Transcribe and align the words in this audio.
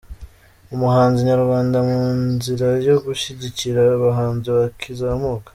Umuhanzi 0.75 1.19
nyarwanda 1.29 1.77
mu 1.87 2.01
nzira 2.31 2.67
yo 2.87 2.95
gushyigikira 3.05 3.81
abahanzi 3.97 4.47
bakizamuka 4.57 5.49